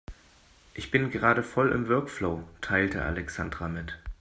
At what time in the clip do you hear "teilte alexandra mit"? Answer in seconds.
2.61-3.99